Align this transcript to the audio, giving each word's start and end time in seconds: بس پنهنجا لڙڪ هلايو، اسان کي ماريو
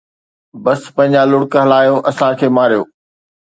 بس 0.63 0.81
پنهنجا 0.95 1.23
لڙڪ 1.31 1.51
هلايو، 1.63 1.95
اسان 2.09 2.31
کي 2.39 2.47
ماريو 2.57 2.81